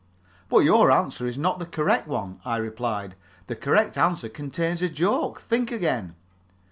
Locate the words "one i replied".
2.07-3.13